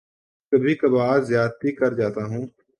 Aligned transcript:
کبھی 0.51 0.73
کبھار 0.75 1.19
زیادتی 1.21 1.71
کر 1.71 1.93
جاتا 1.93 2.23
ہوں 2.25 2.45